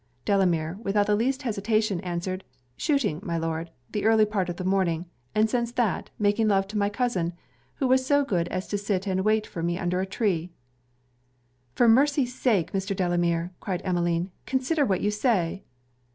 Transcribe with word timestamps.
Delamere, 0.25 0.79
without 0.81 1.05
the 1.05 1.15
least 1.15 1.43
hesitation, 1.43 1.99
answered 2.01 2.43
'Shooting, 2.75 3.19
my 3.21 3.37
Lord, 3.37 3.69
the 3.91 4.05
early 4.05 4.25
part 4.25 4.49
of 4.49 4.55
the 4.57 4.63
morning; 4.63 5.05
and 5.35 5.47
since 5.47 5.71
that, 5.73 6.09
making 6.17 6.47
love 6.47 6.67
to 6.69 6.77
my 6.79 6.89
cousin, 6.89 7.33
who 7.75 7.87
was 7.87 8.03
so 8.03 8.25
good 8.25 8.47
as 8.47 8.67
to 8.69 8.79
sit 8.79 9.05
and 9.05 9.23
wait 9.23 9.45
for 9.45 9.61
me 9.61 9.77
under 9.77 10.01
a 10.01 10.07
tree.' 10.07 10.49
'For 11.75 11.87
mercy's 11.87 12.33
sake, 12.33 12.71
Mr. 12.71 12.95
Delamere,' 12.95 13.51
cried 13.59 13.83
Emmeline, 13.85 14.31
'consider 14.47 14.83
what 14.87 15.01
you 15.01 15.11
say.' 15.11 15.61